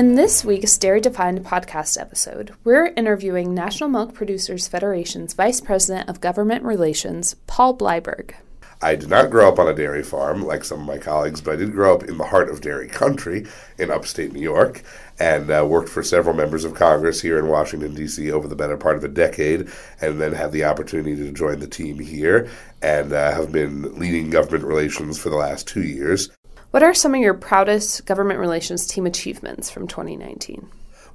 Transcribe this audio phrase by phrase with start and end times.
[0.00, 6.08] In this week's Dairy Defined podcast episode, we're interviewing National Milk Producers Federation's Vice President
[6.08, 8.32] of Government Relations, Paul Bleiberg.
[8.80, 11.52] I did not grow up on a dairy farm like some of my colleagues, but
[11.52, 14.82] I did grow up in the heart of dairy country in upstate New York
[15.18, 18.32] and uh, worked for several members of Congress here in Washington, D.C.
[18.32, 19.68] over the better part of a decade,
[20.00, 22.48] and then had the opportunity to join the team here
[22.80, 26.30] and uh, have been leading government relations for the last two years.
[26.70, 30.68] What are some of your proudest government relations team achievements from 2019?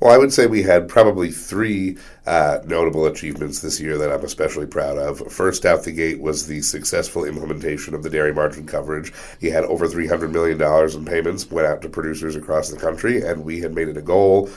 [0.05, 4.23] Well, I would say we had probably three uh, notable achievements this year that I'm
[4.23, 5.31] especially proud of.
[5.31, 9.11] First out the gate was the successful implementation of the dairy margin coverage.
[9.39, 10.61] He had over $300 million
[10.95, 14.01] in payments went out to producers across the country, and we had made it a
[14.03, 14.49] goal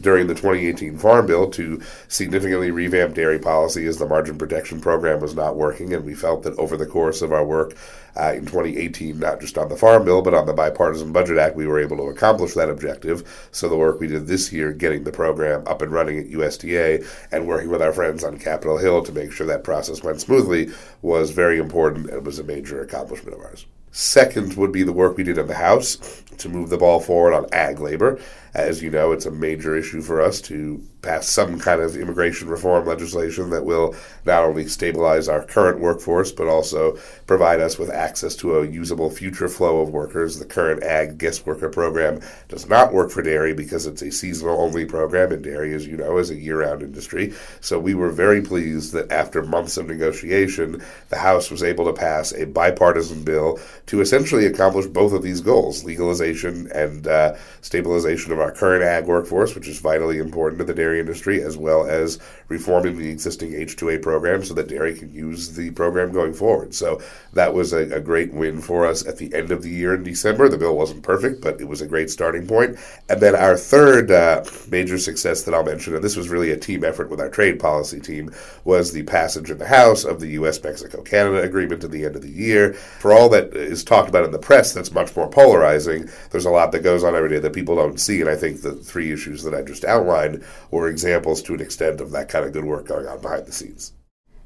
[0.00, 5.20] during the 2018 Farm Bill to significantly revamp dairy policy as the margin protection program
[5.20, 7.76] was not working, and we felt that over the course of our work
[8.18, 11.56] uh, in 2018, not just on the Farm Bill, but on the Bipartisan Budget Act,
[11.56, 13.48] we were able to accomplish that objective.
[13.52, 17.04] So the work we did this year, getting the program up and running at USDA
[17.32, 20.70] and working with our friends on Capitol Hill to make sure that process went smoothly,
[21.02, 23.66] was very important and was a major accomplishment of ours.
[23.90, 27.34] Second would be the work we did in the House to move the ball forward
[27.34, 28.20] on ag labor.
[28.54, 32.48] As you know, it's a major issue for us to pass some kind of immigration
[32.48, 37.90] reform legislation that will not only stabilize our current workforce, but also provide us with
[37.90, 40.38] access to a usable future flow of workers.
[40.38, 44.60] The current ag guest worker program does not work for dairy because it's a seasonal
[44.60, 47.32] only program, and dairy, as you know, is a year round industry.
[47.60, 51.92] So we were very pleased that after months of negotiation, the House was able to
[51.92, 58.32] pass a bipartisan bill to essentially accomplish both of these goals legalization and uh, stabilization
[58.32, 61.86] of our current ag workforce, which is vitally important to the dairy industry, as well
[61.86, 66.74] as reforming the existing H2A program so that dairy can use the program going forward.
[66.74, 67.00] So
[67.32, 70.02] that was a, a great win for us at the end of the year in
[70.02, 70.48] December.
[70.48, 72.78] The bill wasn't perfect, but it was a great starting point.
[73.08, 76.56] And then our third uh, major success that I'll mention, and this was really a
[76.56, 78.32] team effort with our trade policy team,
[78.64, 80.62] was the passage in the House of the U.S.
[80.62, 82.74] Mexico Canada agreement at the end of the year.
[82.74, 86.50] For all that is talked about in the press that's much more polarizing, there's a
[86.50, 88.20] lot that goes on every day that people don't see.
[88.20, 92.00] And I think the three issues that I just outlined were examples to an extent
[92.00, 93.92] of that kind of good work going on behind the scenes.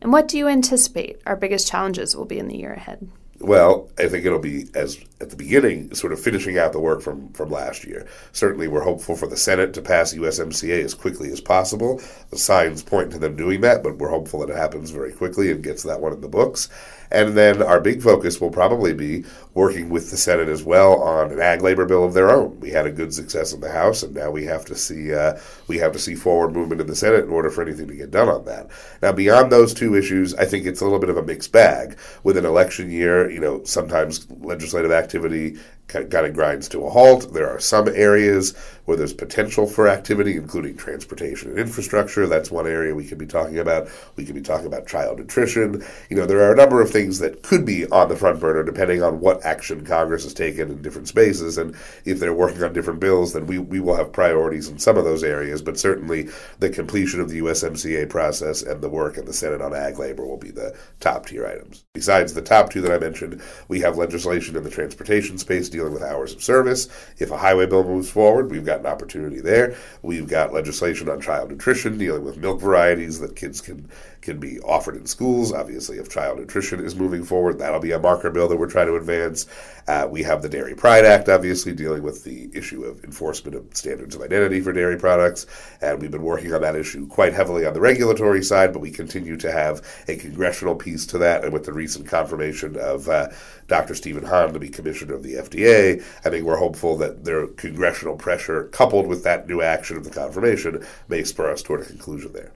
[0.03, 3.09] And what do you anticipate our biggest challenges will be in the year ahead?
[3.41, 7.03] Well, I think it'll be as at the beginning, sort of finishing out the work
[7.03, 8.06] from from last year.
[8.33, 12.01] Certainly, we're hopeful for the Senate to pass USMCA as quickly as possible.
[12.31, 15.51] The signs point to them doing that, but we're hopeful that it happens very quickly
[15.51, 16.69] and gets that one in the books.
[17.12, 19.25] And then our big focus will probably be
[19.55, 22.61] working with the Senate as well on an ag labor bill of their own.
[22.61, 25.39] We had a good success in the House, and now we have to see uh,
[25.67, 28.11] we have to see forward movement in the Senate in order for anything to get
[28.11, 28.71] done on that.
[29.03, 31.99] Now, beyond those two issues, I think it's a little bit of a mixed bag.
[32.22, 35.58] With an election year, you know, sometimes legislative activity
[35.91, 37.33] kind of grinds to a halt.
[37.33, 38.56] There are some areas
[38.91, 42.27] where there's potential for activity, including transportation and infrastructure.
[42.27, 43.89] That's one area we could be talking about.
[44.17, 45.84] We could be talking about child nutrition.
[46.09, 48.65] You know, there are a number of things that could be on the front burner
[48.65, 51.56] depending on what action Congress has taken in different spaces.
[51.56, 54.97] And if they're working on different bills, then we, we will have priorities in some
[54.97, 55.62] of those areas.
[55.62, 56.28] But certainly
[56.59, 60.27] the completion of the USMCA process and the work in the Senate on ag labor
[60.27, 61.84] will be the top tier items.
[61.95, 65.94] Besides the top two that I mentioned, we have legislation in the transportation space dealing
[65.94, 66.88] with hours of service.
[67.18, 69.76] If a highway bill moves forward, we've got an opportunity there.
[70.02, 73.88] We've got legislation on child nutrition, dealing with milk varieties that kids can
[74.20, 75.52] can be offered in schools.
[75.52, 78.86] Obviously, if child nutrition is moving forward, that'll be a marker bill that we're trying
[78.86, 79.46] to advance.
[79.88, 83.64] Uh, we have the Dairy Pride Act, obviously, dealing with the issue of enforcement of
[83.74, 85.47] standards of identity for dairy products.
[85.80, 88.91] And we've been working on that issue quite heavily on the regulatory side, but we
[88.91, 91.42] continue to have a congressional piece to that.
[91.42, 93.28] And with the recent confirmation of uh,
[93.70, 93.94] Dr.
[93.94, 98.16] Stephen Hahn to be commissioner of the FDA, I think we're hopeful that their congressional
[98.16, 102.32] pressure, coupled with that new action of the confirmation, may spur us toward a conclusion
[102.32, 102.50] there.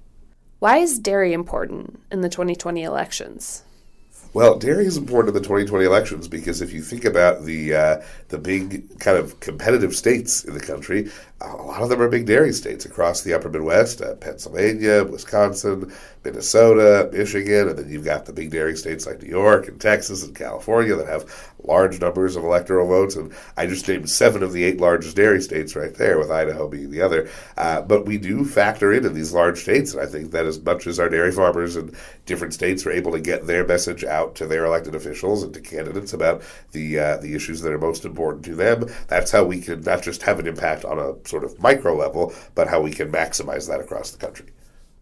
[0.58, 3.62] Why is dairy important in the 2020 elections?
[4.34, 8.03] Well, dairy is important in the 2020 elections because if you think about the uh,
[8.31, 11.09] the big kind of competitive states in the country,
[11.41, 15.92] a lot of them are big dairy states across the upper Midwest, uh, Pennsylvania, Wisconsin,
[16.25, 20.25] Minnesota, Michigan, and then you've got the big dairy states like New York and Texas
[20.25, 23.16] and California that have large numbers of electoral votes.
[23.16, 26.69] And I just named seven of the eight largest dairy states right there, with Idaho
[26.69, 27.28] being the other.
[27.57, 30.60] Uh, but we do factor in in these large states, and I think that as
[30.60, 31.95] much as our dairy farmers in
[32.27, 35.60] different states are able to get their message out to their elected officials and to
[35.60, 36.42] candidates about
[36.72, 40.03] the uh, the issues that are most important to them, that's how we can not
[40.03, 43.68] just have an impact on a sort of micro level, but how we can maximize
[43.68, 44.47] that across the country.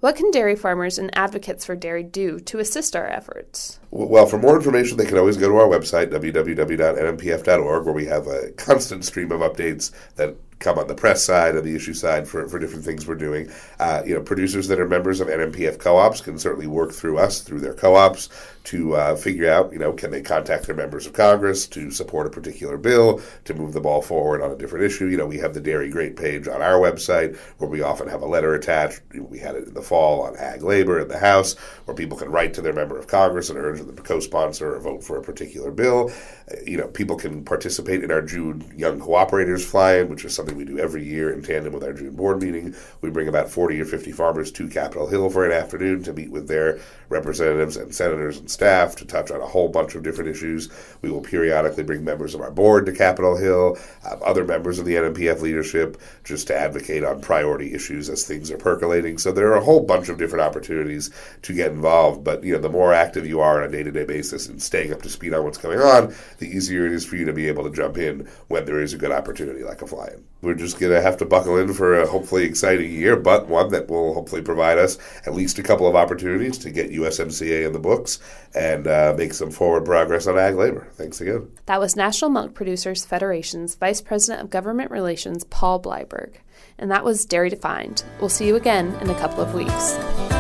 [0.02, 3.78] What can dairy farmers and advocates for dairy do to assist our efforts?
[3.92, 8.26] Well, for more information, they can always go to our website, www.nmpf.org, where we have
[8.26, 12.26] a constant stream of updates that come on the press side and the issue side
[12.26, 13.48] for, for different things we're doing.
[13.78, 17.40] Uh, you know, producers that are members of NMPF co-ops can certainly work through us
[17.40, 18.28] through their co-ops
[18.64, 22.26] to uh, figure out, you know, can they contact their members of Congress to support
[22.26, 25.06] a particular bill, to move the ball forward on a different issue.
[25.06, 28.22] You know, we have the Dairy Great page on our website where we often have
[28.22, 29.02] a letter attached.
[29.14, 31.54] We had it in the fall on ag labor in the House
[31.86, 34.80] where people can write to their member of Congress and urge them to co-sponsor or
[34.80, 36.12] vote for a particular bill.
[36.50, 40.56] Uh, you know, people can participate in our June Young Cooperators fly-in, which is something
[40.56, 42.74] we do every year in tandem with our June board meeting.
[43.00, 46.30] We bring about 40 or 50 farmers to Capitol Hill for an afternoon to meet
[46.30, 46.78] with their
[47.08, 50.68] representatives and senators and staff to touch on a whole bunch of different issues.
[51.00, 54.84] We will periodically bring members of our board to Capitol Hill, uh, other members of
[54.84, 59.18] the NMPF leadership, just to advocate on priority issues as things are percolating.
[59.18, 61.10] So there are a whole bunch of different opportunities
[61.42, 62.24] to get involved.
[62.24, 65.02] But you know, the more active you are on a day-to-day basis and staying up
[65.02, 67.64] to speed on what's going on, the easier it is for you to be able
[67.64, 70.24] to jump in when there is a good opportunity like a fly-in.
[70.42, 73.70] We're just going to have to buckle in for a hopefully exciting year, but one
[73.70, 77.72] that will hopefully provide us at least a couple of opportunities to get USMCA in
[77.72, 78.18] the books
[78.54, 80.88] and uh, make some forward progress on ag labor.
[80.92, 81.50] Thanks again.
[81.66, 86.34] That was National Milk Producers Federation's Vice President of Government Relations, Paul Bleiberg.
[86.78, 88.04] And that was Dairy Defined.
[88.20, 90.31] We'll see you again in a couple of weeks.